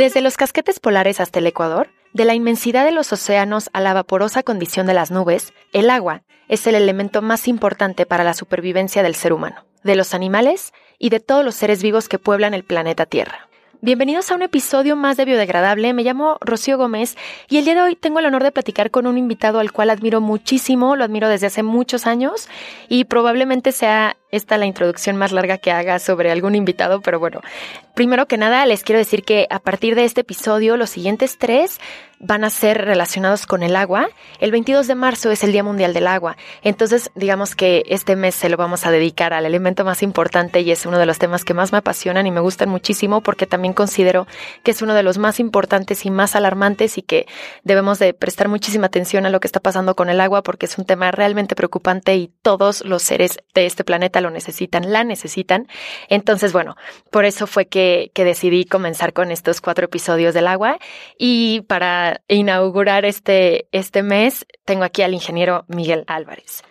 [0.00, 3.92] Desde los casquetes polares hasta el Ecuador, de la inmensidad de los océanos a la
[3.92, 9.02] vaporosa condición de las nubes, el agua es el elemento más importante para la supervivencia
[9.02, 12.64] del ser humano, de los animales y de todos los seres vivos que pueblan el
[12.64, 13.50] planeta Tierra.
[13.82, 15.92] Bienvenidos a un episodio más de Biodegradable.
[15.92, 17.18] Me llamo Rocío Gómez
[17.50, 19.90] y el día de hoy tengo el honor de platicar con un invitado al cual
[19.90, 22.48] admiro muchísimo, lo admiro desde hace muchos años
[22.88, 27.40] y probablemente sea esta la introducción más larga que haga sobre algún invitado, pero bueno,
[27.94, 31.80] primero que nada les quiero decir que a partir de este episodio los siguientes tres
[32.20, 34.10] van a ser relacionados con el agua.
[34.40, 38.34] El 22 de marzo es el Día Mundial del Agua, entonces digamos que este mes
[38.34, 41.44] se lo vamos a dedicar al elemento más importante y es uno de los temas
[41.44, 44.26] que más me apasionan y me gustan muchísimo porque también considero
[44.62, 47.26] que es uno de los más importantes y más alarmantes y que
[47.64, 50.76] debemos de prestar muchísima atención a lo que está pasando con el agua porque es
[50.76, 55.68] un tema realmente preocupante y todos los seres de este planeta lo necesitan, la necesitan.
[56.08, 56.76] Entonces, bueno,
[57.10, 60.78] por eso fue que, que decidí comenzar con estos cuatro episodios del agua.
[61.18, 66.62] Y para inaugurar este, este mes, tengo aquí al ingeniero Miguel Álvarez.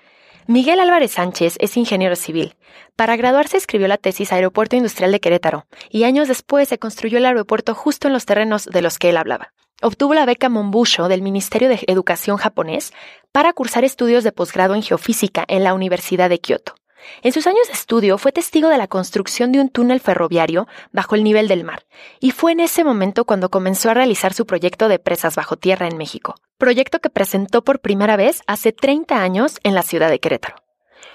[0.48, 2.56] Miguel Álvarez Sánchez es ingeniero civil.
[2.96, 7.28] Para graduarse escribió la tesis Aeropuerto Industrial de Querétaro y años después se construyó el
[7.28, 9.54] aeropuerto justo en los terrenos de los que él hablaba.
[9.84, 12.94] Obtuvo la beca Monbusho del Ministerio de Educación japonés
[13.32, 16.79] para cursar estudios de posgrado en geofísica en la Universidad de Kioto.
[17.22, 21.16] En sus años de estudio fue testigo de la construcción de un túnel ferroviario bajo
[21.16, 21.86] el nivel del mar,
[22.20, 25.88] y fue en ese momento cuando comenzó a realizar su proyecto de presas bajo tierra
[25.88, 30.20] en México, proyecto que presentó por primera vez hace 30 años en la ciudad de
[30.20, 30.69] Querétaro.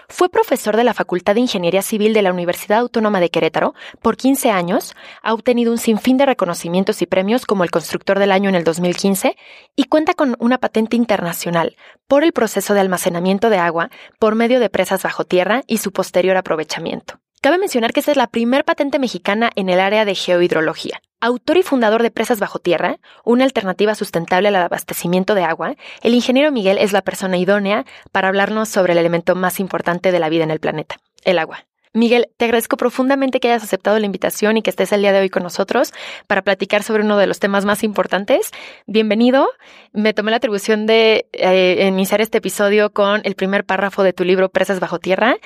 [0.08, 4.16] Fue profesor de la Facultad de Ingeniería Civil de la Universidad Autónoma de Querétaro por
[4.16, 8.48] 15 años, ha obtenido un sinfín de reconocimientos y premios como el Constructor del Año
[8.48, 9.36] en el 2015
[9.76, 14.60] y cuenta con una patente internacional por el proceso de almacenamiento de agua por medio
[14.60, 17.20] de presas bajo tierra y su posterior aprovechamiento.
[17.40, 21.02] Cabe mencionar que esta es la primer patente mexicana en el área de geohidrología.
[21.24, 26.12] Autor y fundador de Presas Bajo Tierra, una alternativa sustentable al abastecimiento de agua, el
[26.12, 30.28] ingeniero Miguel es la persona idónea para hablarnos sobre el elemento más importante de la
[30.28, 31.64] vida en el planeta, el agua.
[31.94, 35.20] Miguel, te agradezco profundamente que hayas aceptado la invitación y que estés el día de
[35.20, 35.94] hoy con nosotros
[36.26, 38.50] para platicar sobre uno de los temas más importantes.
[38.86, 39.48] Bienvenido.
[39.92, 44.24] Me tomé la atribución de eh, iniciar este episodio con el primer párrafo de tu
[44.24, 45.36] libro Presas Bajo Tierra.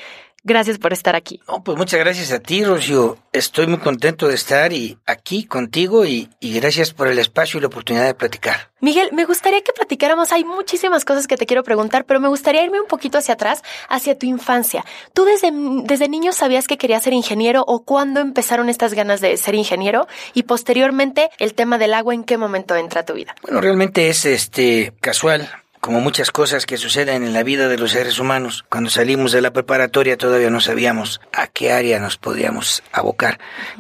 [0.45, 1.41] Gracias por estar aquí.
[1.65, 3.19] pues muchas gracias a ti, Rocío.
[3.33, 7.61] Estoy muy contento de estar y aquí contigo y, y, gracias por el espacio y
[7.61, 8.71] la oportunidad de platicar.
[8.81, 10.31] Miguel, me gustaría que platicáramos.
[10.31, 13.63] Hay muchísimas cosas que te quiero preguntar, pero me gustaría irme un poquito hacia atrás,
[13.89, 14.85] hacia tu infancia.
[15.13, 19.37] ¿Tú desde, desde niño sabías que querías ser ingeniero o cuándo empezaron estas ganas de
[19.37, 20.07] ser ingeniero?
[20.35, 23.35] Y posteriormente, el tema del agua, ¿en qué momento entra a tu vida?
[23.43, 25.51] Bueno, realmente es este casual
[25.81, 29.41] como muchas cosas que suceden en la vida de los seres humanos, cuando salimos de
[29.41, 33.39] la preparatoria todavía no sabíamos a qué área nos podíamos abocar.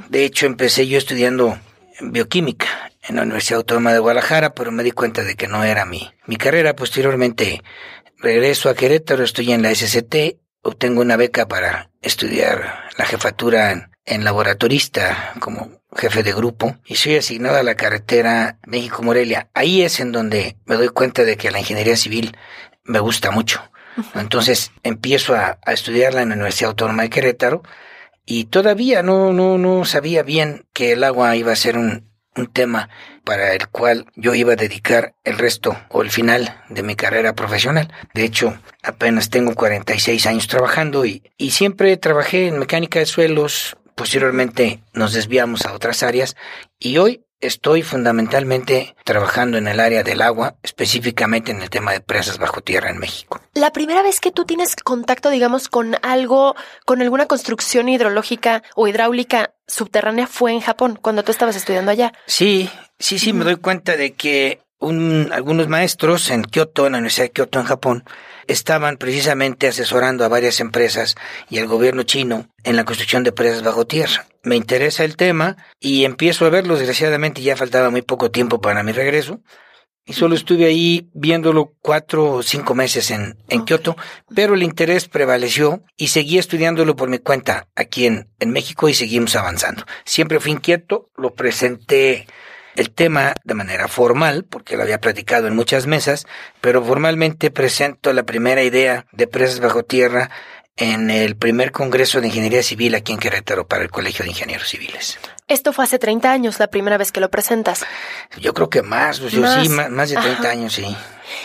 [0.08, 1.58] De hecho, empecé yo estudiando
[2.00, 2.66] bioquímica
[3.08, 6.10] en la Universidad Autónoma de Guadalajara, pero me di cuenta de que no era mi,
[6.26, 6.76] mi carrera.
[6.76, 7.62] Posteriormente
[8.18, 13.90] regreso a Querétaro, estoy en la SCT, obtengo una beca para estudiar la jefatura en,
[14.08, 19.48] en laboratorista como jefe de grupo, y soy asignado a la carretera México-Morelia.
[19.54, 22.36] Ahí es en donde me doy cuenta de que la ingeniería civil
[22.84, 23.62] me gusta mucho.
[24.14, 27.62] Entonces empiezo a, estudiarla en la Universidad Autónoma de Querétaro
[28.24, 32.46] y todavía no, no, no sabía bien que el agua iba a ser un, un
[32.46, 32.88] tema
[33.24, 37.34] para el cual yo iba a dedicar el resto o el final de mi carrera
[37.34, 37.92] profesional.
[38.14, 43.76] De hecho, apenas tengo 46 años trabajando y, y siempre trabajé en mecánica de suelos,
[43.98, 46.36] Posteriormente nos desviamos a otras áreas
[46.78, 52.00] y hoy estoy fundamentalmente trabajando en el área del agua, específicamente en el tema de
[52.00, 53.40] presas bajo tierra en México.
[53.54, 56.54] La primera vez que tú tienes contacto, digamos, con algo,
[56.86, 62.12] con alguna construcción hidrológica o hidráulica subterránea fue en Japón, cuando tú estabas estudiando allá.
[62.26, 62.70] Sí,
[63.00, 67.26] sí, sí, me doy cuenta de que un, algunos maestros en Kioto, en la Universidad
[67.26, 68.04] de Kioto en Japón,
[68.46, 71.16] estaban precisamente asesorando a varias empresas
[71.50, 74.26] y al gobierno chino en la construcción de presas bajo tierra.
[74.42, 76.76] Me interesa el tema y empiezo a verlo.
[76.76, 79.40] Desgraciadamente ya faltaba muy poco tiempo para mi regreso.
[80.06, 83.94] Y solo estuve ahí viéndolo cuatro o cinco meses en, en Kioto,
[84.34, 88.94] pero el interés prevaleció y seguí estudiándolo por mi cuenta aquí en, en México y
[88.94, 89.84] seguimos avanzando.
[90.06, 92.26] Siempre fui inquieto, lo presenté
[92.78, 96.26] el tema de manera formal, porque lo había platicado en muchas mesas,
[96.60, 100.30] pero formalmente presento la primera idea de presas bajo tierra
[100.76, 104.68] en el primer Congreso de Ingeniería Civil aquí en Querétaro para el Colegio de Ingenieros
[104.68, 105.18] Civiles.
[105.48, 107.84] Esto fue hace 30 años, la primera vez que lo presentas.
[108.40, 110.96] Yo creo que más, pues, sí, más, de 30 años, sí.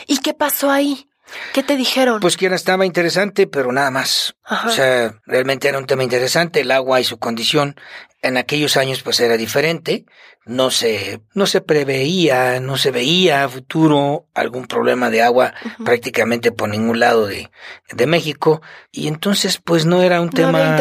[0.05, 1.09] ¿Y qué pasó ahí?
[1.51, 2.19] ¿Qué te dijeron?
[2.19, 4.35] Pues que era, estaba interesante, pero nada más.
[4.67, 7.75] O sea, realmente era un tema interesante, el agua y su condición.
[8.23, 10.05] En aquellos años pues era diferente,
[10.45, 15.53] no se, no se preveía, no se veía a futuro algún problema de agua
[15.85, 17.51] prácticamente por ningún lado de,
[17.91, 18.61] de México
[18.91, 20.77] y entonces pues no era un tema,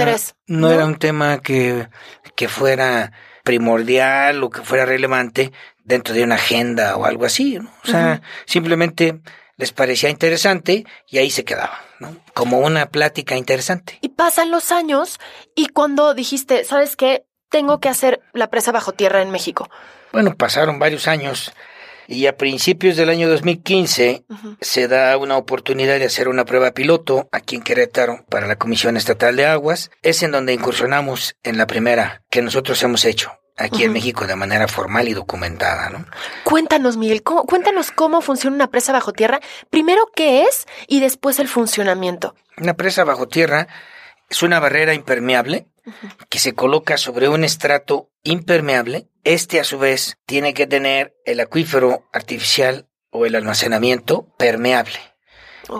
[0.46, 1.88] no, era un tema que,
[2.34, 3.12] que fuera
[3.44, 5.52] primordial o que fuera relevante
[5.84, 7.70] dentro de una agenda o algo así, ¿no?
[7.84, 9.20] O sea, simplemente
[9.56, 12.16] les parecía interesante y ahí se quedaba, ¿no?
[12.34, 13.98] Como una plática interesante.
[14.00, 15.18] Y pasan los años
[15.54, 17.26] y cuando dijiste, ¿sabes qué?
[17.52, 19.68] Tengo que hacer la presa bajo tierra en México.
[20.10, 21.52] Bueno, pasaron varios años
[22.08, 24.24] y a principios del año 2015
[24.60, 28.96] se da una oportunidad de hacer una prueba piloto aquí en Querétaro para la Comisión
[28.96, 29.90] Estatal de Aguas.
[30.02, 34.34] Es en donde incursionamos en la primera que nosotros hemos hecho aquí en México de
[34.34, 36.06] manera formal y documentada, ¿no?
[36.44, 39.40] Cuéntanos, Miguel, cuéntanos cómo funciona una presa bajo tierra.
[39.68, 40.66] Primero, ¿qué es?
[40.88, 42.34] Y después el funcionamiento.
[42.56, 43.68] Una presa bajo tierra
[44.28, 45.66] es una barrera impermeable
[46.28, 49.08] que se coloca sobre un estrato impermeable.
[49.24, 55.11] Este, a su vez, tiene que tener el acuífero artificial o el almacenamiento permeable.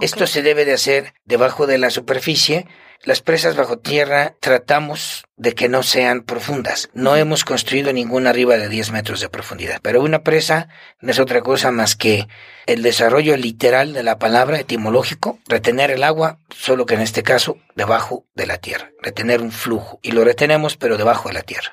[0.00, 2.66] Esto se debe de hacer debajo de la superficie
[3.04, 6.88] las presas bajo tierra tratamos de que no sean profundas.
[6.94, 9.80] No hemos construido ninguna arriba de 10 metros de profundidad.
[9.82, 10.68] Pero una presa
[11.00, 12.28] no es otra cosa más que
[12.66, 17.56] el desarrollo literal de la palabra etimológico, retener el agua, solo que en este caso
[17.74, 19.98] debajo de la tierra, retener un flujo.
[20.00, 21.72] Y lo retenemos pero debajo de la tierra.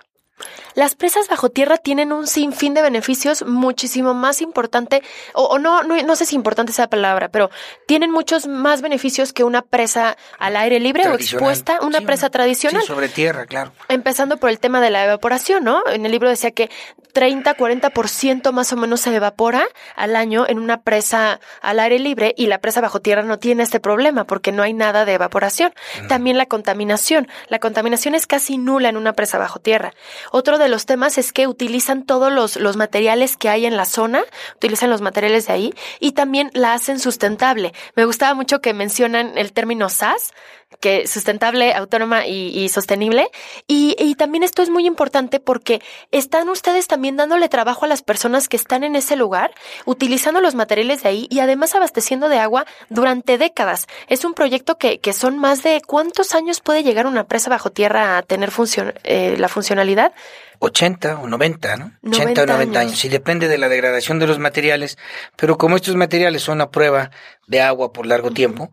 [0.75, 6.01] Las presas bajo tierra tienen un sinfín de beneficios muchísimo más importante, o, no, no,
[6.01, 7.49] no, sé si importante esa palabra, pero
[7.87, 12.81] tienen muchos más beneficios que una presa al aire libre o expuesta, una presa tradicional.
[12.81, 13.71] Sí, sobre tierra, claro.
[13.87, 15.81] Empezando por el tema de la evaporación, ¿no?
[15.87, 16.69] En el libro decía que
[17.13, 22.33] 30, 40% más o menos se evapora al año en una presa al aire libre
[22.37, 25.73] y la presa bajo tierra no tiene este problema porque no hay nada de evaporación.
[26.07, 27.27] También la contaminación.
[27.47, 29.93] La contaminación es casi nula en una presa bajo tierra.
[30.31, 33.85] Otro de los temas es que utilizan todos los, los materiales que hay en la
[33.85, 34.23] zona,
[34.55, 37.73] utilizan los materiales de ahí y también la hacen sustentable.
[37.95, 40.33] Me gustaba mucho que mencionan el término SAS,
[40.79, 43.29] que sustentable, autónoma y, sostenible.
[43.67, 45.81] Y, y, también esto es muy importante porque
[46.11, 49.51] están ustedes también dándole trabajo a las personas que están en ese lugar,
[49.85, 53.87] utilizando los materiales de ahí y además abasteciendo de agua durante décadas.
[54.07, 57.71] Es un proyecto que, que son más de cuántos años puede llegar una presa bajo
[57.71, 60.13] tierra a tener función, eh, la funcionalidad.
[60.59, 61.91] 80 o 90, ¿no?
[62.05, 63.05] 80 o 90 años.
[63.05, 64.97] Y depende de la degradación de los materiales,
[65.35, 67.11] pero como estos materiales son a prueba
[67.47, 68.71] de agua por largo tiempo,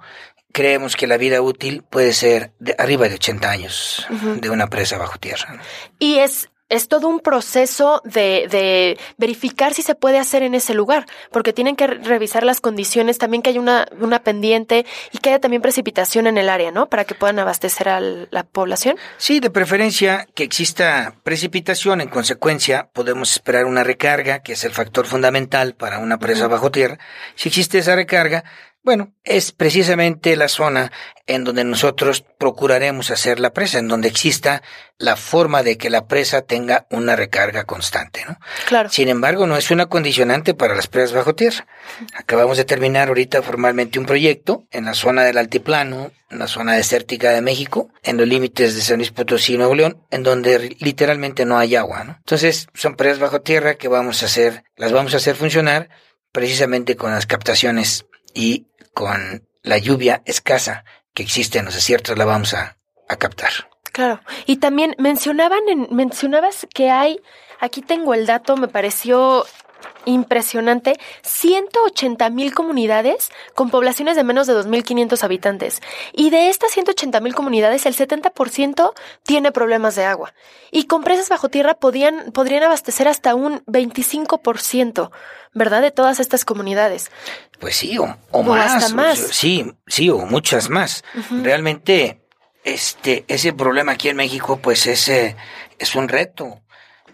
[0.57, 4.07] creemos que la vida útil puede ser de arriba de 80 años
[4.41, 5.61] de una presa bajo tierra.
[5.99, 10.75] Y es es todo un proceso de, de, verificar si se puede hacer en ese
[10.75, 15.29] lugar, porque tienen que revisar las condiciones, también que haya una, una pendiente y que
[15.29, 16.89] haya también precipitación en el área, ¿no?
[16.89, 18.97] Para que puedan abastecer a la población.
[19.17, 24.73] Sí, de preferencia que exista precipitación, en consecuencia podemos esperar una recarga, que es el
[24.73, 26.99] factor fundamental para una presa bajo tierra.
[27.37, 28.43] Si existe esa recarga,
[28.87, 30.93] bueno, es precisamente la zona
[31.27, 34.63] en donde nosotros procuraremos hacer la presa, en donde exista
[34.97, 38.39] la forma de que la presa tenga una recarga constante, ¿no?
[38.69, 38.89] Claro.
[38.89, 41.67] Sin embargo, no es una condicionante para las presas bajo tierra.
[42.15, 46.75] Acabamos de terminar ahorita formalmente un proyecto en la zona del altiplano, en la zona
[46.75, 50.77] desértica de México, en los límites de San Luis Potosí y Nuevo León, en donde
[50.79, 52.15] literalmente no hay agua, ¿no?
[52.19, 55.89] Entonces, son presas bajo tierra que vamos a hacer, las vamos a hacer funcionar
[56.31, 58.67] precisamente con las captaciones y
[58.97, 62.79] con la lluvia escasa que existe en los desiertos la vamos a,
[63.19, 63.51] captar.
[63.93, 64.21] Claro.
[64.47, 67.21] Y también mencionaban en, mencionabas que hay,
[67.61, 69.45] aquí tengo el dato, me pareció
[70.07, 75.83] impresionante, 180 mil comunidades con poblaciones de menos de 2.500 habitantes.
[76.13, 78.93] Y de estas 180 mil comunidades, el 70%
[79.25, 80.33] tiene problemas de agua.
[80.71, 85.11] Y con presas bajo tierra podían, podrían abastecer hasta un 25%,
[85.53, 85.83] ¿verdad?
[85.83, 87.11] De todas estas comunidades.
[87.59, 88.93] Pues sí, o, más.
[88.93, 89.19] más.
[89.19, 91.05] sí, sí, o muchas más.
[91.43, 92.21] Realmente,
[92.65, 95.37] este, ese problema aquí en México, pues ese
[95.79, 96.61] es un reto,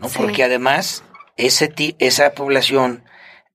[0.00, 0.08] ¿no?
[0.08, 1.04] Porque además
[1.36, 3.04] ese, esa población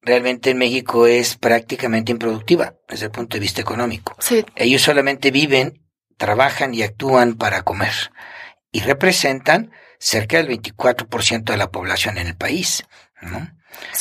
[0.02, 4.16] realmente en México es prácticamente improductiva desde el punto de vista económico.
[4.56, 5.84] Ellos solamente viven,
[6.18, 7.94] trabajan y actúan para comer
[8.72, 12.86] y representan cerca del 24% de la población en el país.
[13.22, 13.52] ¿no?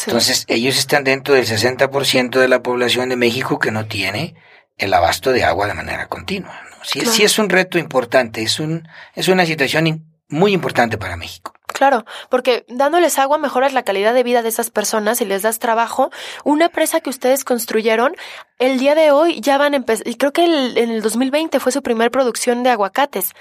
[0.07, 4.35] Entonces, ellos están dentro del 60% de la población de México que no tiene
[4.77, 6.61] el abasto de agua de manera continua.
[6.71, 6.77] ¿no?
[6.85, 11.53] Sí, sí es un reto importante, es, un, es una situación muy importante para México.
[11.77, 15.59] Claro, porque dándoles agua mejoras la calidad de vida de esas personas y les das
[15.59, 16.11] trabajo.
[16.43, 18.17] Una presa que ustedes construyeron,
[18.59, 21.73] el día de hoy ya van a empezar, y creo que en el 2020 fue
[21.73, 23.35] su primer producción de aguacates.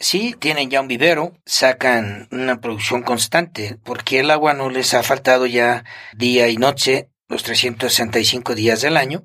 [0.00, 5.04] Sí, tienen ya un vivero, sacan una producción constante, porque el agua no les ha
[5.04, 9.22] faltado ya día y noche, los 365 días del año.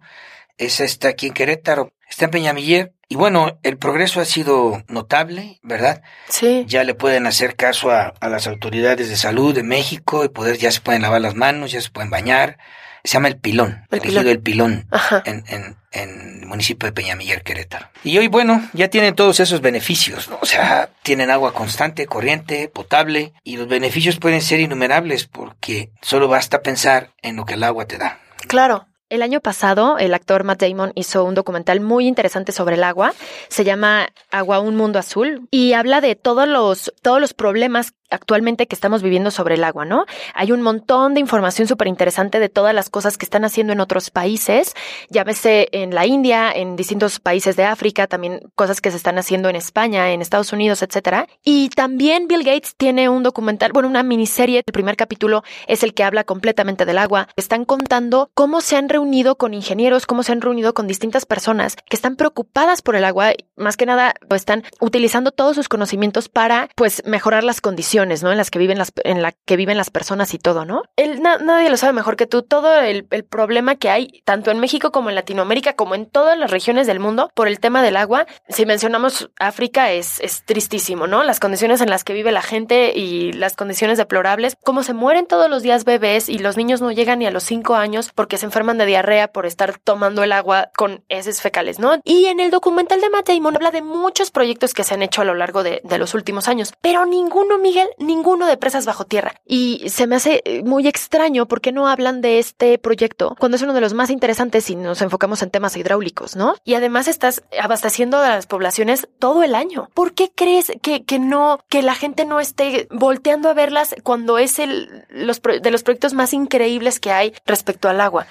[0.60, 5.60] Esa está aquí en Querétaro, está en Peñamiller, y bueno, el progreso ha sido notable,
[5.63, 6.01] ¿verdad?
[6.30, 6.63] Sí.
[6.65, 10.58] Ya le pueden hacer caso a, a, las autoridades de salud de México y poder,
[10.58, 12.58] ya se pueden lavar las manos, ya se pueden bañar.
[13.03, 14.32] Se llama el pilón, el elegido pilón.
[14.32, 14.88] el pilón
[15.25, 17.89] en, en, en, el municipio de Peñamiller, Querétaro.
[18.06, 20.39] Y hoy, bueno, ya tienen todos esos beneficios, ¿no?
[20.41, 26.30] O sea, tienen agua constante, corriente, potable, y los beneficios pueden ser innumerables porque solo
[26.30, 28.20] basta pensar en lo que el agua te da.
[28.48, 32.84] Claro, el año pasado, el actor Matt Damon hizo un documental muy interesante sobre el
[32.84, 33.13] agua.
[33.50, 38.68] Se llama Agua, un mundo azul y habla de todos los, todos los problemas actualmente
[38.68, 40.06] que estamos viviendo sobre el agua, ¿no?
[40.36, 43.80] Hay un montón de información súper interesante de todas las cosas que están haciendo en
[43.80, 44.74] otros países,
[45.10, 49.50] llámese en la India, en distintos países de África, también cosas que se están haciendo
[49.50, 51.27] en España, en Estados Unidos, etcétera.
[51.44, 55.94] Y también Bill Gates tiene un documental, bueno, una miniserie, el primer capítulo es el
[55.94, 57.30] que habla completamente del agua.
[57.36, 61.75] Están contando cómo se han reunido con ingenieros, cómo se han reunido con distintas personas
[61.75, 66.70] que están preocupadas por el agua, más que nada están utilizando todos sus conocimientos para
[66.75, 68.31] pues mejorar las condiciones ¿no?
[68.31, 70.84] En las que viven las, en la que viven las personas y todo, ¿no?
[70.96, 72.43] El, na, nadie lo sabe mejor que tú.
[72.43, 76.38] Todo el, el, problema que hay, tanto en México como en Latinoamérica, como en todas
[76.38, 78.25] las regiones del mundo, por el tema del agua.
[78.50, 81.24] Si mencionamos África, es, es tristísimo, ¿no?
[81.24, 85.27] Las condiciones en las que vive la gente y las condiciones deplorables, cómo se mueren
[85.27, 88.38] todos los días bebés y los niños no llegan ni a los cinco años porque
[88.38, 92.00] se enferman de diarrea por estar tomando el agua con heces fecales, ¿no?
[92.03, 95.25] Y en el documental de Matt habla de muchos proyectos que se han hecho a
[95.25, 99.36] lo largo de, de los últimos años, pero ninguno, Miguel, ninguno de presas bajo tierra.
[99.45, 103.74] Y se me hace muy extraño porque no hablan de este proyecto cuando es uno
[103.74, 106.55] de los más interesantes si nos enfocamos en temas hidráulicos, ¿no?
[106.63, 109.89] Y además estás abasteciendo a las poblaciones todo el año.
[109.93, 114.38] ¿Por qué crees que, que no, que la gente no esté volteando a verlas cuando
[114.38, 118.27] es el los, de los proyectos más increíbles que hay respecto al agua?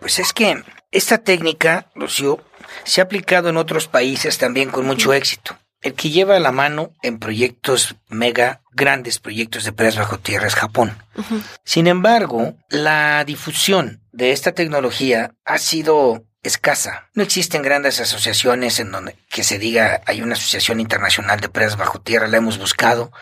[0.00, 2.40] Pues es que esta técnica, Lucio,
[2.84, 5.56] se ha aplicado en otros países también con mucho éxito.
[5.84, 10.54] El que lleva la mano en proyectos mega grandes proyectos de presas bajo tierra es
[10.54, 10.96] Japón.
[11.14, 11.42] Uh -huh.
[11.62, 17.10] Sin embargo, la difusión de esta tecnología ha sido escasa.
[17.12, 21.76] No existen grandes asociaciones en donde que se diga hay una asociación internacional de presas
[21.76, 23.12] bajo tierra, la hemos buscado,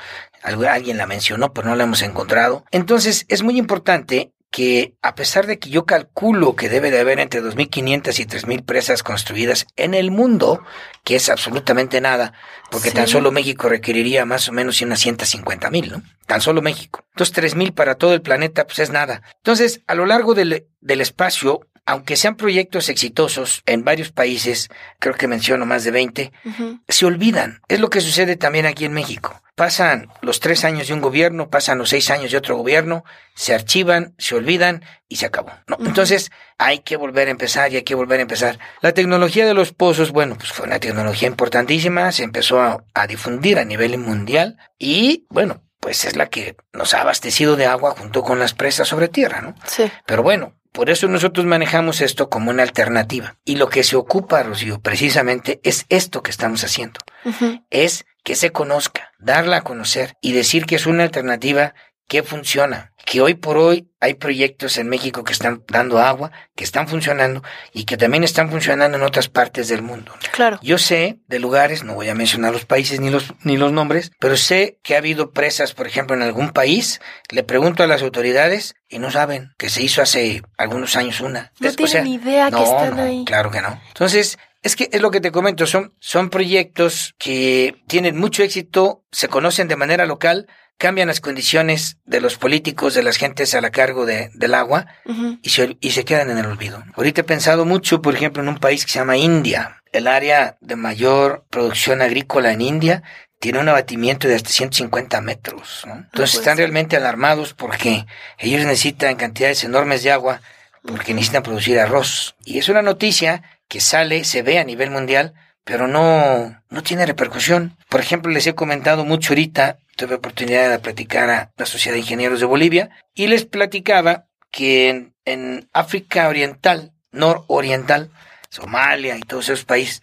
[0.43, 2.65] alguien la mencionó, pero no la hemos encontrado.
[2.71, 7.19] Entonces, es muy importante que a pesar de que yo calculo que debe de haber
[7.21, 10.63] entre 2.500 y 3.000 presas construidas en el mundo,
[11.05, 12.35] que es absolutamente nada,
[12.71, 12.95] porque sí.
[12.95, 16.03] tan solo México requeriría más o menos unas 150.000, ¿no?
[16.27, 17.03] Tan solo México.
[17.15, 19.23] Entonces 3.000 para todo el planeta, pues es nada.
[19.39, 25.15] Entonces, a lo largo del, del espacio, aunque sean proyectos exitosos en varios países, creo
[25.15, 26.81] que menciono más de 20, uh -huh.
[26.89, 27.61] se olvidan.
[27.69, 29.41] Es lo que sucede también aquí en México.
[29.55, 33.53] Pasan los tres años de un gobierno, pasan los seis años de otro gobierno, se
[33.53, 35.53] archivan, se olvidan y se acabó.
[35.67, 35.77] ¿no?
[35.77, 35.89] Uh -huh.
[35.89, 38.59] Entonces hay que volver a empezar y hay que volver a empezar.
[38.81, 43.07] La tecnología de los pozos, bueno, pues fue una tecnología importantísima, se empezó a, a
[43.07, 47.91] difundir a nivel mundial y, bueno, pues es la que nos ha abastecido de agua
[47.99, 49.55] junto con las presas sobre tierra, ¿no?
[49.67, 49.91] Sí.
[50.07, 53.37] Pero bueno, por eso nosotros manejamos esto como una alternativa.
[53.45, 56.99] Y lo que se ocupa, Rocío, precisamente es esto que estamos haciendo.
[57.25, 57.65] Uh -huh.
[57.71, 61.75] Es que se conozca, darla a conocer y decir que es una alternativa
[62.09, 66.65] que funciona, que hoy por hoy hay proyectos en México que están dando agua, que
[66.65, 67.43] están funcionando
[67.73, 70.13] y que también están funcionando en otras partes del mundo.
[70.33, 70.59] Claro.
[70.63, 74.13] Yo sé de lugares, no voy a mencionar los países ni los ni los nombres,
[74.19, 78.03] pero sé que ha habido presas, por ejemplo, en algún país, le pregunto a las
[78.03, 81.53] autoridades y no saben que se hizo hace algunos años una.
[81.61, 83.25] No tienen o sea, ni idea no, que están no, ahí.
[83.25, 83.81] Claro que no.
[83.89, 89.05] Entonces, es que es lo que te comento, son, son proyectos que tienen mucho éxito,
[89.11, 90.47] se conocen de manera local,
[90.79, 94.87] cambian las condiciones de los políticos, de las gentes a la cargo de, del agua
[95.05, 95.39] uh -huh.
[95.43, 96.83] y, se, y se quedan en el olvido.
[96.95, 99.83] Ahorita he pensado mucho, por ejemplo, en un país que se llama India.
[99.93, 103.03] El área de mayor producción agrícola en India
[103.39, 105.83] tiene un abatimiento de hasta 150 metros.
[105.87, 105.95] ¿no?
[105.97, 108.07] Entonces están realmente alarmados porque
[108.39, 110.41] ellos necesitan cantidades enormes de agua
[110.87, 112.35] porque necesitan producir arroz.
[112.45, 117.07] Y es una noticia que sale, se ve a nivel mundial, pero no, no tiene
[117.07, 117.77] repercusión.
[117.89, 122.01] Por ejemplo, les he comentado mucho ahorita, tuve oportunidad de platicar a la Sociedad de
[122.01, 128.11] Ingenieros de Bolivia, y les platicaba que en, en África Oriental, nororiental,
[128.49, 130.03] Somalia y todos esos países,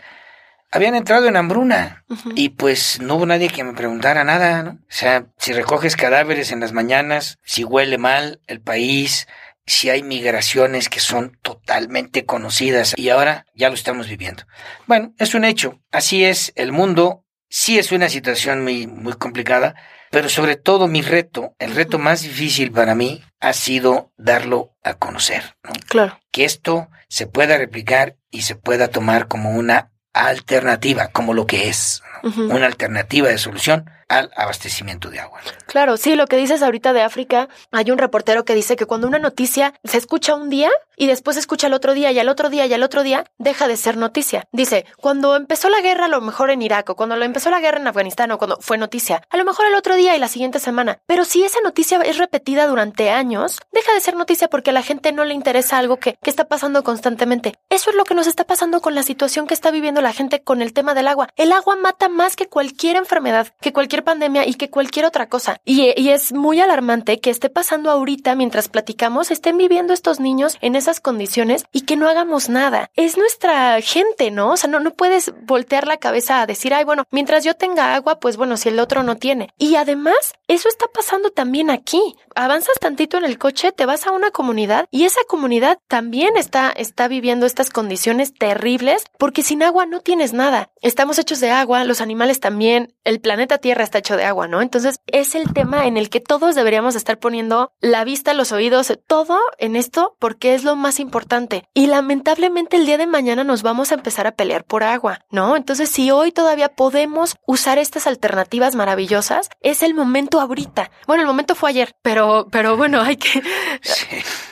[0.71, 2.03] habían entrado en hambruna
[2.35, 4.71] y pues no hubo nadie que me preguntara nada, ¿no?
[4.71, 9.27] O sea, si recoges cadáveres en las mañanas, si huele mal el país,
[9.69, 14.43] si hay migraciones que son totalmente conocidas y ahora ya lo estamos viviendo.
[14.87, 19.75] Bueno, es un hecho, así es el mundo, sí es una situación muy, muy complicada,
[20.11, 24.95] pero sobre todo mi reto, el reto más difícil para mí ha sido darlo a
[24.95, 25.55] conocer.
[25.63, 25.71] ¿no?
[25.87, 26.19] Claro.
[26.31, 31.69] Que esto se pueda replicar y se pueda tomar como una alternativa, como lo que
[31.69, 35.39] es, una alternativa de solución al abastecimiento de agua.
[35.67, 39.07] Claro, sí, lo que dices ahorita de África, hay un reportero que dice que cuando
[39.07, 42.27] una noticia se escucha un día y después se escucha el otro día y al
[42.27, 44.45] otro día y al otro día, deja de ser noticia.
[44.51, 47.79] Dice, cuando empezó la guerra, a lo mejor en Irak o cuando empezó la guerra
[47.79, 50.59] en Afganistán o cuando fue noticia, a lo mejor el otro día y la siguiente
[50.59, 50.99] semana.
[51.05, 54.81] Pero si esa noticia es repetida durante años, deja de ser noticia porque a la
[54.81, 57.55] gente no le interesa algo que, que está pasando constantemente.
[57.69, 60.41] Eso es lo que nos está pasando con la situación que está viviendo la gente
[60.41, 61.29] con el tema del agua.
[61.35, 65.61] El agua mata más que cualquier enfermedad, que cualquier pandemia y que cualquier otra cosa.
[65.65, 70.57] Y, y, es muy alarmante que esté pasando ahorita mientras platicamos, estén viviendo estos niños
[70.61, 72.89] en esas condiciones y que no hagamos nada.
[72.95, 74.51] Es nuestra gente, ¿no?
[74.53, 77.95] O sea, no, no puedes voltear la cabeza a decir, ay, bueno, mientras yo tenga
[77.95, 79.49] agua, pues bueno, si el otro no tiene.
[79.57, 82.15] Y además, eso está pasando también aquí.
[82.35, 86.71] Avanzas tantito en el coche, te vas a una comunidad y esa comunidad también está,
[86.71, 90.71] está viviendo estas condiciones terribles porque sin agua no tienes nada.
[90.81, 94.61] Estamos hechos de agua, los animales también, el planeta Tierra está hecho de agua, ¿no?
[94.61, 98.97] Entonces es el tema en el que todos deberíamos estar poniendo la vista, los oídos,
[99.05, 101.67] todo en esto porque es lo más importante.
[101.73, 105.57] Y lamentablemente el día de mañana nos vamos a empezar a pelear por agua, ¿no?
[105.57, 110.91] Entonces si hoy todavía podemos usar estas alternativas maravillosas, es el momento ahorita.
[111.05, 113.41] Bueno, el momento fue ayer, pero, pero bueno, hay que...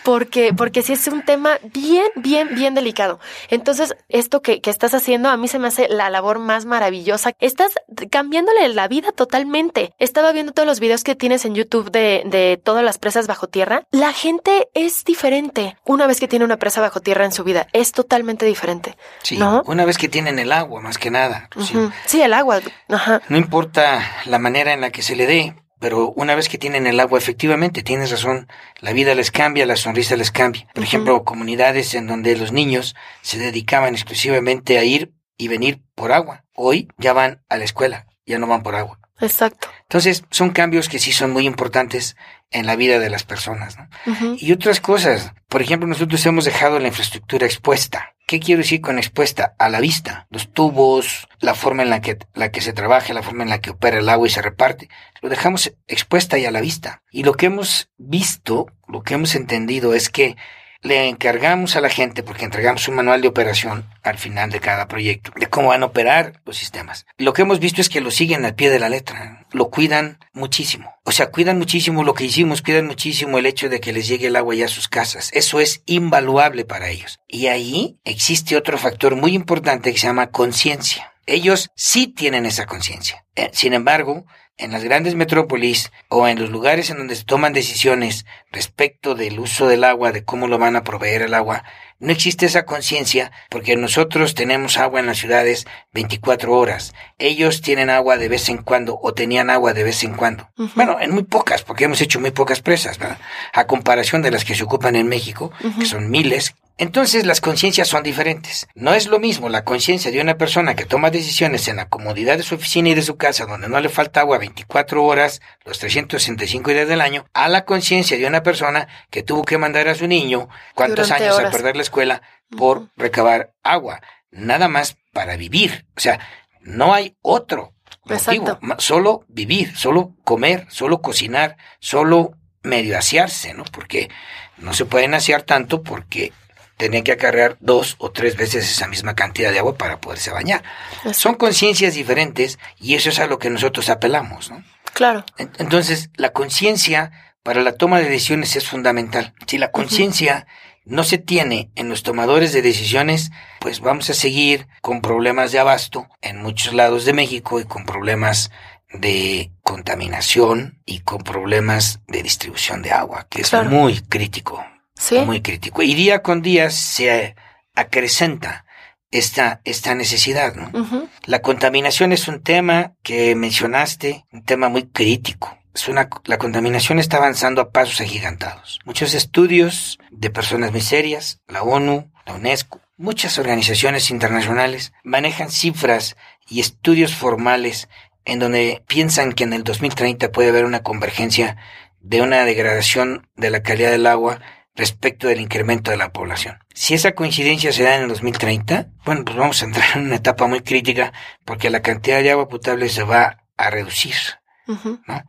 [0.04, 3.20] Porque, porque sí es un tema bien, bien, bien delicado.
[3.50, 7.34] Entonces, esto que, que estás haciendo a mí se me hace la labor más maravillosa.
[7.40, 7.74] Estás
[8.10, 9.94] cambiándole la vida totalmente.
[10.00, 13.48] Estaba viendo todos los videos que tienes en YouTube de, de todas las presas bajo
[13.48, 13.84] tierra.
[13.92, 15.78] La gente es diferente.
[15.86, 18.98] Una vez que tiene una presa bajo tierra en su vida, es totalmente diferente.
[19.22, 19.62] Sí, ¿no?
[19.68, 21.50] una vez que tienen el agua, más que nada.
[21.56, 21.92] Uh -huh.
[22.06, 22.60] Sí, el agua.
[22.90, 23.22] Ajá.
[23.30, 26.88] No importa la manera en la que se le dé, pero una vez que tienen
[26.88, 28.48] el agua, efectivamente, tienes razón,
[28.80, 30.68] la vida les cambia, la sonrisa les cambia.
[30.74, 30.88] Por uh -huh.
[30.88, 36.44] ejemplo, comunidades en donde los niños se dedicaban exclusivamente a ir y venir por agua.
[36.54, 39.00] Hoy ya van a la escuela, ya no van por agua.
[39.20, 39.70] Exacto.
[39.84, 42.16] Entonces, son cambios que sí son muy importantes
[42.52, 43.78] en la vida de las personas.
[43.78, 43.90] ¿no?
[44.06, 44.38] Uh -huh.
[44.40, 45.34] Y otras cosas.
[45.48, 48.14] Por ejemplo, nosotros hemos dejado la infraestructura expuesta.
[48.28, 49.56] ¿Qué quiero decir con expuesta?
[49.58, 50.28] A la vista.
[50.30, 53.62] Los tubos, la forma en la que, la que se trabaja, la forma en la
[53.62, 54.90] que opera el agua y se reparte.
[55.22, 57.02] Lo dejamos expuesta y a la vista.
[57.10, 60.36] Y lo que hemos visto, lo que hemos entendido es que
[60.82, 64.88] le encargamos a la gente, porque entregamos un manual de operación al final de cada
[64.88, 67.06] proyecto, de cómo van a operar los sistemas.
[67.18, 70.20] Lo que hemos visto es que lo siguen al pie de la letra, lo cuidan
[70.34, 70.94] muchísimo.
[71.04, 74.28] O sea, cuidan muchísimo lo que hicimos, cuidan muchísimo el hecho de que les llegue
[74.28, 75.30] el agua ya a sus casas.
[75.34, 77.20] Eso es invaluable para ellos.
[77.28, 81.14] Y ahí existe otro factor muy importante que se llama conciencia.
[81.26, 83.26] Ellos sí tienen esa conciencia.
[83.52, 84.26] Sin embargo,
[84.58, 89.40] en las grandes metrópolis o en los lugares en donde se toman decisiones respecto del
[89.40, 91.64] uso del agua, de cómo lo van a proveer el agua,
[92.00, 96.94] no existe esa conciencia porque nosotros tenemos agua en las ciudades 24 horas.
[97.18, 100.48] Ellos tienen agua de vez en cuando o tenían agua de vez en cuando.
[100.58, 100.72] Uh -huh.
[100.76, 103.18] Bueno, en muy pocas, porque hemos hecho muy pocas presas, ¿verdad?
[103.54, 105.80] A comparación de las que se ocupan en México, uh -huh.
[105.80, 108.68] que son miles, entonces las conciencias son diferentes.
[108.76, 112.38] No es lo mismo la conciencia de una persona que toma decisiones en la comodidad
[112.38, 115.80] de su oficina y de su casa, donde no le falta agua 24 horas, los
[115.80, 119.96] 365 días del año, a la conciencia de una persona que tuvo que mandar a
[119.96, 121.50] su niño cuántos Durante años horas.
[121.50, 122.22] a perder la escuela
[122.56, 122.90] por uh -huh.
[122.96, 124.02] recabar agua.
[124.30, 125.88] Nada más para vivir.
[125.96, 126.20] O sea,
[126.62, 127.74] no hay otro
[128.06, 128.60] motivo.
[128.78, 133.64] Solo vivir, solo comer, solo cocinar, solo medio asearse, ¿no?
[133.64, 134.10] Porque
[134.58, 136.34] no se pueden asear tanto porque
[136.78, 140.64] tenían que acarrear dos o tres veces esa misma cantidad de agua para poderse bañar.
[140.98, 141.14] Exacto.
[141.14, 144.64] Son conciencias diferentes y eso es a lo que nosotros apelamos, ¿no?
[144.94, 145.26] Claro.
[145.38, 147.12] Entonces, la conciencia
[147.44, 149.34] para la toma de decisiones es fundamental.
[149.48, 150.96] Si la conciencia uh -huh.
[150.96, 155.60] no se tiene en los tomadores de decisiones, pues vamos a seguir con problemas de
[155.60, 158.52] abasto en muchos lados de México y con problemas
[158.94, 164.64] de contaminación y con problemas de distribución de agua, que es muy crítico
[164.98, 165.20] ¿Sí?
[165.20, 165.82] muy crítico.
[165.82, 167.36] Y día con día se
[167.76, 168.66] acrecenta
[169.12, 170.56] esta, esta necesidad.
[170.56, 170.68] ¿no?
[170.74, 171.10] Uh -huh.
[171.26, 175.58] La contaminación es un tema que mencionaste, un tema muy crítico.
[175.74, 178.80] Es una, la contaminación está avanzando a pasos agigantados.
[178.84, 186.18] Muchos estudios de personas muy serias, la ONU, la UNESCO, muchas organizaciones internacionales manejan cifras
[186.50, 187.90] y estudios formales
[188.26, 191.58] en donde piensan que en el 2030 puede haber una convergencia
[192.02, 194.40] de una degradación de la calidad del agua
[194.78, 196.60] respecto del incremento de la población.
[196.74, 200.16] Si esa coincidencia se da en el 2030, bueno, pues vamos a entrar en una
[200.16, 201.12] etapa muy crítica
[201.44, 204.16] porque la cantidad de agua potable se va a reducir.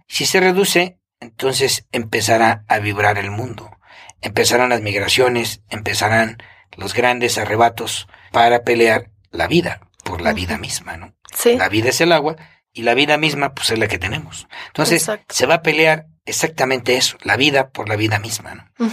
[0.06, 3.70] Si se reduce, entonces empezará a vibrar el mundo.
[4.20, 6.38] Empezarán las migraciones, empezarán
[6.76, 11.14] los grandes arrebatos para pelear la vida por la vida misma, ¿no?
[11.34, 11.56] Sí.
[11.56, 12.36] La vida es el agua
[12.72, 14.48] y la vida misma pues es la que tenemos.
[14.66, 18.88] Entonces se va a pelear exactamente eso, la vida por la vida misma, ¿no?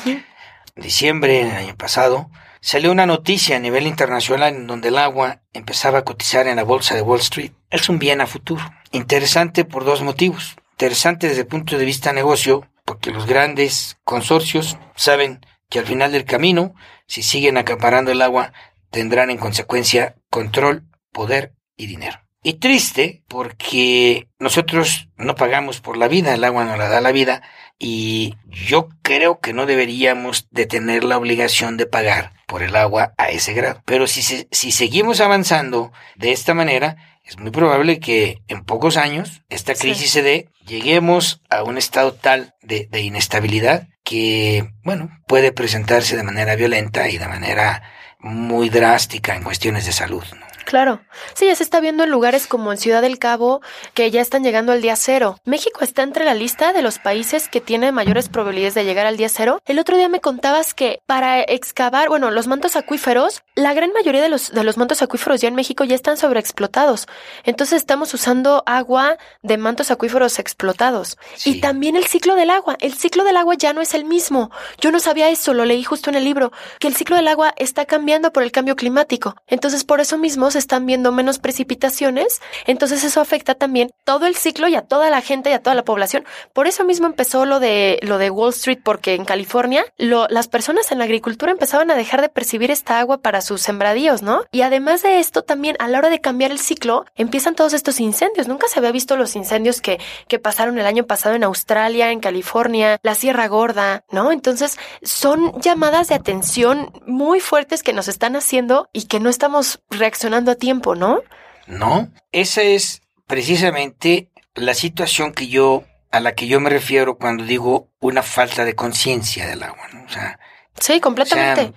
[0.76, 2.30] Diciembre del año pasado
[2.62, 6.64] salió una noticia a nivel internacional en donde el agua empezaba a cotizar en la
[6.64, 7.52] bolsa de Wall Street.
[7.70, 8.64] Es un bien a futuro.
[8.92, 10.56] Interesante por dos motivos.
[10.72, 16.12] Interesante desde el punto de vista negocio, porque los grandes consorcios saben que al final
[16.12, 16.74] del camino,
[17.08, 18.52] si siguen acaparando el agua,
[18.90, 22.25] tendrán en consecuencia control, poder y dinero.
[22.46, 27.12] Y triste porque nosotros no pagamos por la vida, el agua nos la da la
[27.12, 27.42] vida
[27.80, 33.16] y yo creo que no deberíamos de tener la obligación de pagar por el agua
[33.18, 33.82] a ese grado.
[33.86, 39.42] Pero si, si seguimos avanzando de esta manera, es muy probable que en pocos años
[39.50, 45.52] esta crisis se dé, lleguemos a un estado tal de, de inestabilidad que, bueno, puede
[45.52, 47.82] presentarse de manera violenta y de manera
[48.20, 50.24] muy drástica en cuestiones de salud.
[50.40, 50.46] ¿no?
[50.66, 51.02] Claro.
[51.36, 53.62] Sí, ya se está viendo en lugares como en Ciudad del Cabo
[53.94, 55.38] que ya están llegando al día cero.
[55.46, 59.16] México está entre la lista de los países que tienen mayores probabilidades de llegar al
[59.16, 59.62] día cero.
[59.66, 64.22] El otro día me contabas que para excavar, bueno, los mantos acuíferos, la gran mayoría
[64.22, 67.08] de los, de los mantos acuíferos ya en México ya están sobreexplotados.
[67.44, 71.18] Entonces estamos usando agua de mantos acuíferos explotados.
[71.46, 72.76] Y también el ciclo del agua.
[72.80, 74.50] El ciclo del agua ya no es el mismo.
[74.82, 77.54] Yo no sabía eso, lo leí justo en el libro, que el ciclo del agua
[77.58, 79.36] está cambiando por el cambio climático.
[79.48, 84.68] Entonces por eso mismo están viendo menos precipitaciones, entonces eso afecta también todo el ciclo
[84.68, 86.26] y a toda la gente y a toda la población.
[86.54, 90.92] Por eso mismo empezó lo de lo de Wall Street, porque en California las personas
[90.92, 94.44] en la agricultura empezaban a dejar de percibir esta agua para sus sembradíos, ¿no?
[94.52, 98.00] Y además de esto, también a la hora de cambiar el ciclo, empiezan todos estos
[98.00, 98.48] incendios.
[98.48, 102.20] Nunca se había visto los incendios que, que pasaron el año pasado en Australia, en
[102.20, 104.32] California, la Sierra Gorda, ¿no?
[104.32, 109.82] Entonces, son llamadas de atención muy fuertes que nos están haciendo y que no estamos
[109.90, 111.22] reaccionando a tiempo, ¿no?
[111.68, 117.44] No, esa es precisamente la situación que yo a la que yo me refiero cuando
[117.44, 120.06] digo una falta de conciencia del agua, ¿no?
[120.06, 120.40] O sea,
[120.80, 121.74] sí, completamente.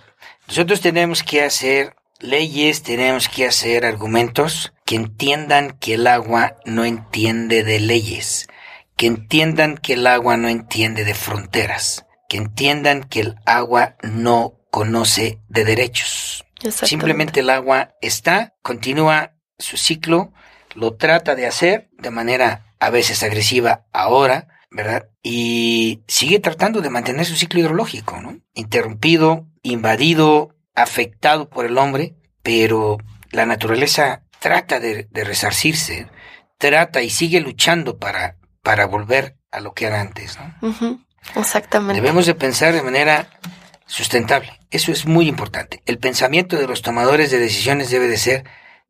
[0.46, 6.84] nosotros tenemos que hacer leyes, tenemos que hacer argumentos que entiendan que el agua no
[6.84, 8.48] entiende de leyes,
[8.96, 14.54] que entiendan que el agua no entiende de fronteras, que entiendan que el agua no
[14.70, 16.44] conoce de derechos.
[16.70, 20.32] Simplemente el agua está, continúa su ciclo,
[20.74, 25.08] lo trata de hacer de manera a veces agresiva ahora, ¿verdad?
[25.22, 28.38] Y sigue tratando de mantener su ciclo hidrológico, ¿no?
[28.54, 32.98] Interrumpido, invadido, afectado por el hombre, pero
[33.30, 36.08] la naturaleza trata de, resarcirse,
[36.58, 41.04] trata y sigue luchando para, para volver a lo que era antes, ¿no?
[41.36, 42.00] Exactamente.
[42.00, 43.28] Debemos de pensar de manera
[43.88, 44.60] sustentable.
[44.70, 45.82] Eso es muy importante.
[45.86, 48.44] El pensamiento de los tomadores de decisiones debe de ser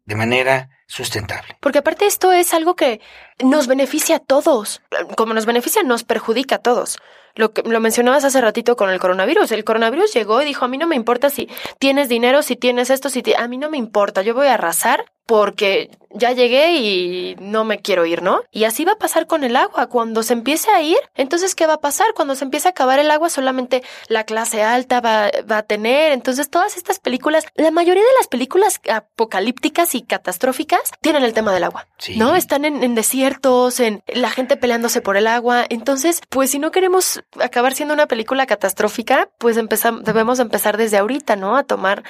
[0.04, 1.56] de manera sustentable.
[1.60, 3.00] Porque aparte esto es algo que
[3.42, 4.82] nos beneficia a todos.
[5.16, 6.98] Como nos beneficia, nos perjudica a todos.
[7.34, 9.52] Lo que lo mencionabas hace ratito con el coronavirus.
[9.52, 12.90] El coronavirus llegó y dijo, a mí no me importa si tienes dinero, si tienes
[12.90, 17.36] esto, si a mí no me importa, yo voy a arrasar porque ya llegué y
[17.38, 18.40] no me quiero ir, ¿no?
[18.50, 19.88] Y así va a pasar con el agua.
[19.88, 22.06] Cuando se empiece a ir, entonces, ¿qué va a pasar?
[22.14, 26.12] Cuando se empiece a acabar el agua, solamente la clase alta va, va a tener.
[26.12, 31.52] Entonces, todas estas películas, la mayoría de las películas apocalípticas y catastróficas tienen el tema
[31.52, 31.86] del agua,
[32.16, 32.34] ¿no?
[32.34, 35.66] Están en, en desiertos, en la gente peleándose por el agua.
[35.68, 40.96] Entonces, pues si no queremos acabar siendo una película catastrófica, pues empezamos, debemos empezar desde
[40.96, 41.56] ahorita, ¿no?
[41.56, 42.02] A tomar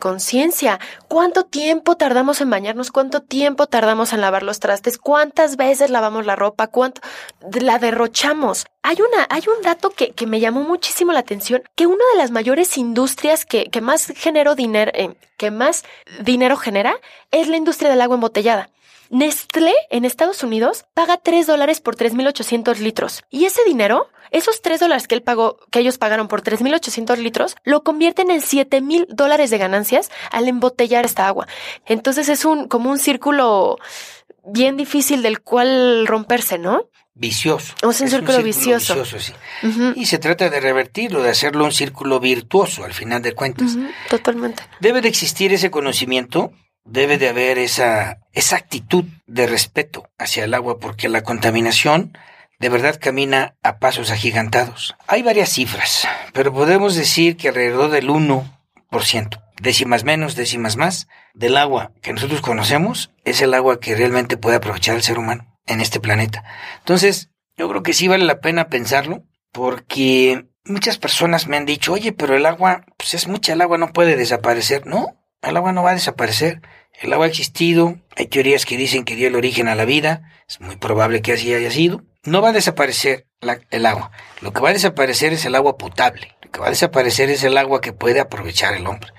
[0.00, 0.80] conciencia.
[1.08, 2.48] ¿Cuánto tiempo tardamos en
[2.90, 4.98] ¿Cuánto tiempo tardamos en lavar los trastes?
[4.98, 6.68] ¿Cuántas veces lavamos la ropa?
[6.68, 7.00] ¿Cuánto
[7.60, 8.66] la derrochamos?
[8.82, 12.18] Hay una, hay un dato que, que me llamó muchísimo la atención, que una de
[12.18, 15.84] las mayores industrias que, que más generó dinero, eh, que más
[16.20, 16.96] dinero genera
[17.30, 18.70] es la industria del agua embotellada.
[19.12, 23.22] Nestlé en Estados Unidos paga 3 dólares por 3.800 litros.
[23.28, 27.54] Y ese dinero, esos 3 dólares que él pagó, que ellos pagaron por 3.800 litros,
[27.62, 31.46] lo convierten en 7.000 dólares de ganancias al embotellar esta agua.
[31.84, 33.76] Entonces es un, como un círculo
[34.46, 36.88] bien difícil del cual romperse, ¿no?
[37.14, 37.74] vicioso.
[37.82, 39.04] Es un círculo vicioso.
[39.04, 39.34] sí.
[39.94, 43.76] Y se trata de revertirlo, de hacerlo un círculo virtuoso al final de cuentas.
[44.08, 44.62] Totalmente.
[44.80, 46.52] Debe de existir ese conocimiento,
[46.84, 52.16] debe de haber esa, esa actitud de respeto hacia el agua, porque la contaminación
[52.58, 54.94] de verdad camina a pasos agigantados.
[55.08, 61.56] Hay varias cifras, pero podemos decir que alrededor del 1%, décimas menos, décimas más, del
[61.56, 65.80] agua que nosotros conocemos es el agua que realmente puede aprovechar el ser humano en
[65.80, 66.44] este planeta.
[66.78, 71.92] Entonces, yo creo que sí vale la pena pensarlo, porque muchas personas me han dicho,
[71.92, 74.86] oye, pero el agua, pues es mucha, el agua no puede desaparecer.
[74.86, 76.62] No, el agua no va a desaparecer.
[77.00, 80.30] El agua ha existido, hay teorías que dicen que dio el origen a la vida,
[80.48, 82.02] es muy probable que así haya sido.
[82.24, 83.26] No va a desaparecer
[83.70, 84.12] el agua.
[84.40, 86.36] Lo que va a desaparecer es el agua potable.
[86.42, 89.10] Lo que va a desaparecer es el agua que puede aprovechar el hombre.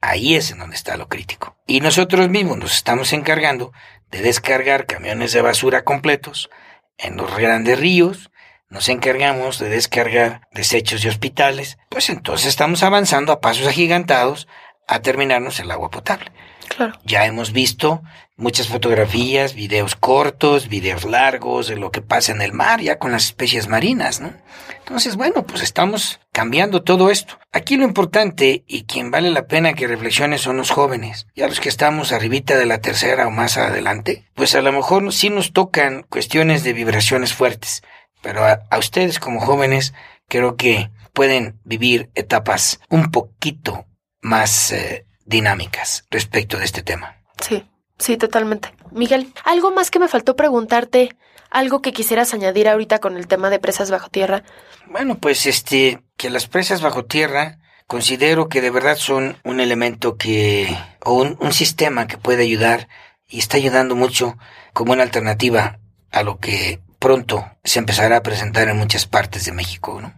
[0.00, 1.56] Ahí es en donde está lo crítico.
[1.66, 3.72] Y nosotros mismos nos estamos encargando
[4.10, 6.50] de descargar camiones de basura completos
[6.96, 8.30] en los grandes ríos,
[8.70, 14.46] nos encargamos de descargar desechos de hospitales, pues entonces estamos avanzando a pasos agigantados
[14.88, 16.32] a terminarnos el agua potable.
[16.68, 16.98] Claro.
[17.04, 18.02] Ya hemos visto
[18.36, 23.12] muchas fotografías, videos cortos, videos largos de lo que pasa en el mar, ya con
[23.12, 24.32] las especies marinas, ¿no?
[24.78, 27.38] Entonces, bueno, pues estamos cambiando todo esto.
[27.52, 31.26] Aquí lo importante y quien vale la pena que reflexione son los jóvenes.
[31.34, 35.12] Ya los que estamos arribita de la tercera o más adelante, pues a lo mejor
[35.12, 37.82] sí nos tocan cuestiones de vibraciones fuertes,
[38.22, 39.94] pero a, ustedes como jóvenes
[40.28, 43.87] creo que pueden vivir etapas un poquito
[44.20, 47.16] más eh, dinámicas respecto de este tema.
[47.40, 47.64] Sí,
[47.98, 48.72] sí, totalmente.
[48.90, 51.16] Miguel, algo más que me faltó preguntarte,
[51.50, 54.42] algo que quisieras añadir ahorita con el tema de presas bajo tierra.
[54.86, 60.16] Bueno, pues este, que las presas bajo tierra considero que de verdad son un elemento
[60.16, 62.88] que, o un, un sistema que puede ayudar
[63.28, 64.36] y está ayudando mucho
[64.72, 65.78] como una alternativa
[66.10, 70.14] a lo que pronto se empezará a presentar en muchas partes de México, ¿no?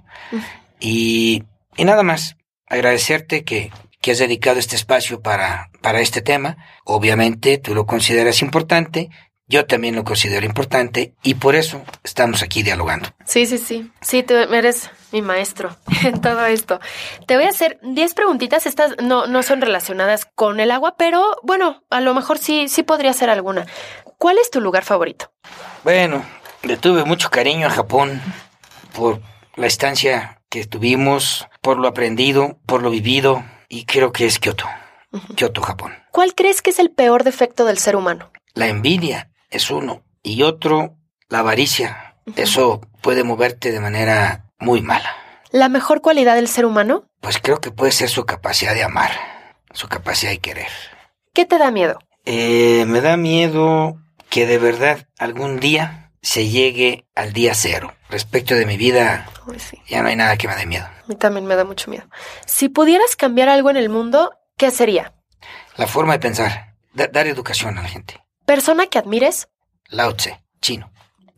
[0.79, 1.45] Y,
[1.77, 2.37] y nada más,
[2.67, 6.57] agradecerte que, que has dedicado este espacio para, para este tema.
[6.85, 9.11] Obviamente tú lo consideras importante,
[9.51, 13.09] yo también lo considero importante y por eso estamos aquí dialogando.
[13.25, 13.91] Sí, sí, sí.
[14.01, 16.79] Sí, tú eres mi maestro en todo esto.
[17.27, 18.67] Te voy a hacer 10 preguntitas.
[18.67, 22.85] Estas no, no son relacionadas con el agua, pero bueno, a lo mejor sí, sí
[22.85, 23.67] podría ser alguna.
[24.19, 25.33] ¿Cuál es tu lugar favorito?
[25.83, 26.25] Bueno,
[26.63, 28.23] le tuve mucho cariño a Japón
[28.95, 29.21] por
[29.57, 34.67] la estancia que tuvimos, por lo aprendido, por lo vivido, y creo que es Kioto.
[35.37, 35.95] Kioto, Japón.
[36.11, 38.31] ¿Cuál crees que es el peor defecto del ser humano?
[38.53, 40.97] La envidia es uno y otro,
[41.29, 42.17] la avaricia.
[42.37, 45.17] Eso puede moverte de manera muy mala.
[45.53, 47.05] ¿La mejor cualidad del ser humano?
[47.21, 49.13] Pues creo que puede ser su capacidad de amar,
[49.73, 50.69] su capacidad de querer.
[51.33, 51.99] ¿Qué te da miedo?
[52.25, 53.97] Eh, me da miedo
[54.29, 57.95] que de verdad algún día se llegue al día cero.
[58.11, 59.31] Respecto de mi vida,
[59.88, 60.85] ya no hay nada que me dé miedo.
[60.85, 62.05] A mí también me da mucho miedo.
[62.46, 65.14] Si pudieras cambiar algo en el mundo, ¿qué sería?
[65.77, 68.20] La forma de pensar, dar educación a la gente.
[68.46, 69.49] ¿Persona que admires?
[69.88, 70.92] Lao Tse, chino.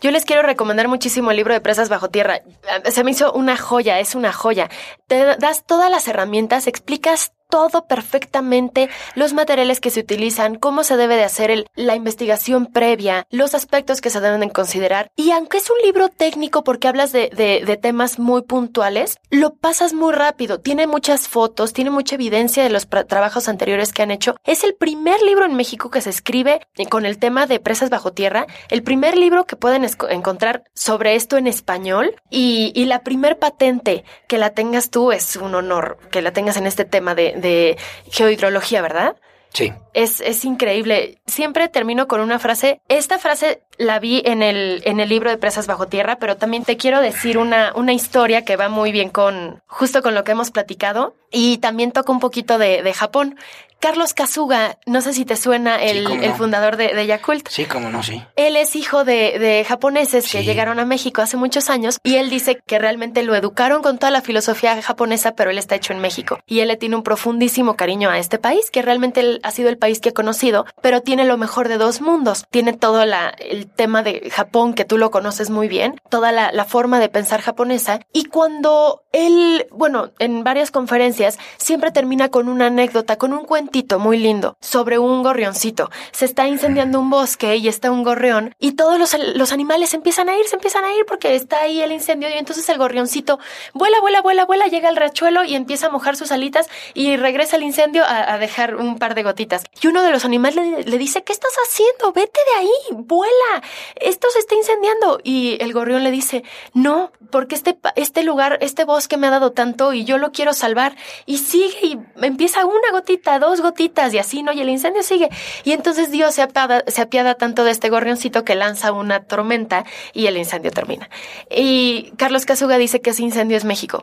[0.00, 2.42] Yo les quiero recomendar muchísimo el libro de Presas Bajo Tierra.
[2.90, 4.68] Se me hizo una joya, es una joya.
[5.06, 10.96] Te das todas las herramientas, explicas todo perfectamente, los materiales que se utilizan, cómo se
[10.96, 15.12] debe de hacer el, la investigación previa, los aspectos que se deben de considerar.
[15.14, 19.92] Y aunque es un libro técnico porque hablas de, de, temas muy puntuales, lo pasas
[19.92, 20.58] muy rápido.
[20.58, 24.34] Tiene muchas fotos, tiene mucha evidencia de los trabajos anteriores que han hecho.
[24.42, 28.12] Es el primer libro en México que se escribe con el tema de presas bajo
[28.12, 33.38] tierra, el primer libro que pueden encontrar sobre esto en español y, y la primer
[33.38, 37.34] patente que la tengas tú es un honor que la tengas en este tema de,
[37.44, 37.78] de
[38.10, 39.14] geohidrología, ¿verdad?
[39.54, 39.72] Sí.
[39.92, 41.18] Es, es, increíble.
[41.26, 42.80] Siempre termino con una frase.
[42.88, 46.64] Esta frase la vi en el, en el libro de Presas Bajo Tierra, pero también
[46.64, 50.32] te quiero decir una, una historia que va muy bien con justo con lo que
[50.32, 53.36] hemos platicado y también toca un poquito de, de Japón.
[53.80, 57.48] Carlos Kazuga, no sé si te suena el, el fundador de, de, Yakult.
[57.48, 58.22] Sí, cómo no, sí.
[58.34, 62.30] Él es hijo de, de japoneses que llegaron a México hace muchos años y él
[62.30, 65.98] dice que realmente lo educaron con toda la filosofía japonesa, pero él está hecho en
[65.98, 66.38] México.
[66.46, 69.76] Y él le tiene un profundísimo cariño a este país, que realmente ha sido el
[69.76, 72.46] país que ha conocido, pero tiene lo mejor de dos mundos.
[72.50, 76.52] Tiene todo la, el tema de Japón, que tú lo conoces muy bien, toda la,
[76.52, 78.00] la forma de pensar japonesa.
[78.14, 81.23] Y cuando él, bueno, en varias conferencias,
[81.58, 85.90] siempre termina con una anécdota, con un cuento muy lindo sobre un gorrioncito.
[86.12, 90.28] Se está incendiando un bosque y está un gorrión y todos los, los animales empiezan
[90.28, 93.38] a ir, se empiezan a ir porque está ahí el incendio y entonces el gorrioncito
[93.72, 97.56] vuela, vuela, vuela, vuela, llega al rachuelo y empieza a mojar sus alitas y regresa
[97.56, 99.64] al incendio a, dejar un par de gotitas.
[99.80, 102.12] Y uno de los animales le, le, dice, ¿qué estás haciendo?
[102.12, 103.62] Vete de ahí, vuela,
[103.96, 105.20] esto se está incendiando.
[105.22, 109.52] Y el gorrión le dice, no, porque este, este lugar, este bosque me ha dado
[109.52, 110.96] tanto y yo lo quiero salvar.
[111.26, 114.52] Y sigue y empieza una gotita, dos gotitas y así, ¿no?
[114.52, 115.28] Y el incendio sigue.
[115.64, 119.84] Y entonces Dios se apiada, se apiada tanto de este gorrioncito que lanza una tormenta
[120.12, 121.08] y el incendio termina.
[121.50, 124.02] Y Carlos Casuga dice que ese incendio es México.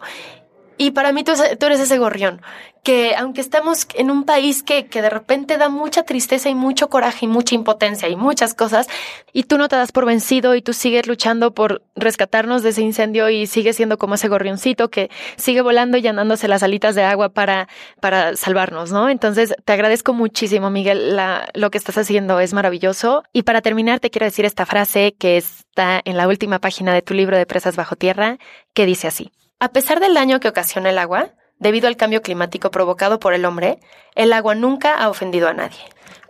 [0.81, 2.41] Y para mí tú, eres ese gorrión,
[2.81, 6.89] que aunque estamos en un país que, que, de repente da mucha tristeza y mucho
[6.89, 8.87] coraje y mucha impotencia y muchas cosas,
[9.31, 12.81] y tú no te das por vencido y tú sigues luchando por rescatarnos de ese
[12.81, 17.03] incendio y sigues siendo como ese gorrioncito que sigue volando y llenándose las alitas de
[17.03, 17.67] agua para,
[17.99, 19.07] para salvarnos, ¿no?
[19.07, 23.21] Entonces te agradezco muchísimo, Miguel, la, lo que estás haciendo es maravilloso.
[23.33, 27.03] Y para terminar, te quiero decir esta frase que está en la última página de
[27.03, 28.39] tu libro de Presas Bajo Tierra,
[28.73, 29.31] que dice así.
[29.61, 33.45] A pesar del daño que ocasiona el agua, debido al cambio climático provocado por el
[33.45, 33.77] hombre,
[34.15, 35.77] el agua nunca ha ofendido a nadie.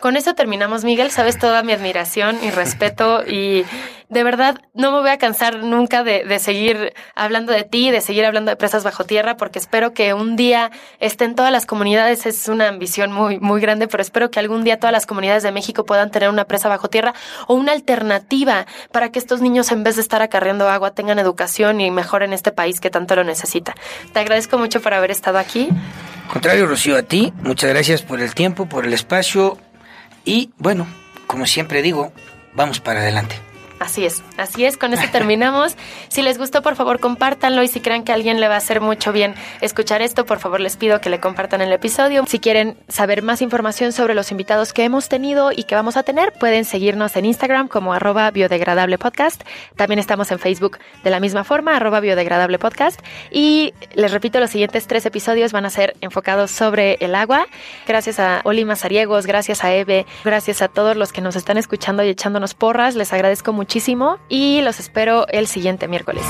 [0.02, 1.12] Con eso terminamos, Miguel.
[1.12, 3.64] Sabes toda mi admiración y respeto y
[4.10, 8.26] de verdad no me voy a cansar nunca de, seguir hablando de ti, de seguir
[8.26, 12.26] hablando de presas bajo tierra, porque espero que un día estén todas las comunidades.
[12.26, 15.52] Es una ambición muy, muy grande, pero espero que algún día todas las comunidades de
[15.52, 17.14] México puedan tener una presa bajo tierra
[17.46, 21.80] o una alternativa para que estos niños, en vez de estar acarreando agua, tengan educación
[21.80, 23.76] y mejoren este país que tanto lo necesita.
[24.14, 25.70] Te agradezco mucho por haber estado aquí.
[26.28, 29.60] Contrario, Rocío, a ti, muchas gracias por el tiempo, por el espacio
[30.25, 30.88] y bueno,
[31.27, 32.12] como siempre digo,
[32.53, 33.36] vamos para adelante.
[33.82, 35.76] Así es, así es, con eso terminamos.
[36.08, 38.58] Si les gustó, por favor, compártanlo y si creen que a alguien le va a
[38.60, 42.24] hacer mucho bien escuchar esto, por favor, les pido que le compartan el episodio.
[42.28, 46.04] Si quieren saber más información sobre los invitados que hemos tenido y que vamos a
[46.04, 49.41] tener, pueden seguirnos en Instagram como arroba biodegradable podcast.
[49.78, 53.02] También estamos en Facebook de la misma forma, arroba biodegradable podcast.
[53.32, 57.48] Y les repito, los siguientes tres episodios van a ser enfocados sobre el agua.
[57.88, 62.04] Gracias a Oli Mazariegos, gracias a Eve, gracias a todos los que nos están escuchando
[62.04, 62.94] y echándonos porras.
[62.94, 63.70] Les agradezco mucho
[64.27, 66.23] y los espero el siguiente miércoles.